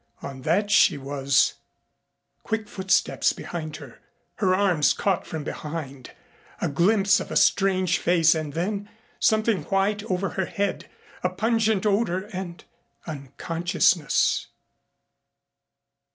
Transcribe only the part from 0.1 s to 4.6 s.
On that she was Quick footsteps behind her her